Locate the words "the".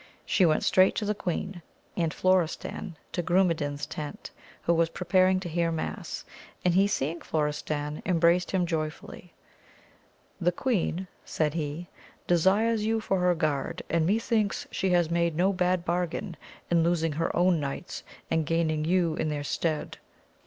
1.05-1.13, 10.39-10.53